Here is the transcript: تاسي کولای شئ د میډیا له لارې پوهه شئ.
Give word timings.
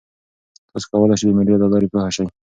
تاسي 0.71 0.87
کولای 0.91 1.17
شئ 1.19 1.25
د 1.27 1.31
میډیا 1.37 1.55
له 1.61 1.67
لارې 1.71 1.87
پوهه 1.91 2.09
شئ. 2.15 2.25